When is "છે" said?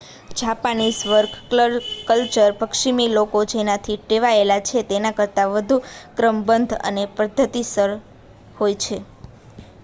4.67-4.83, 8.81-8.97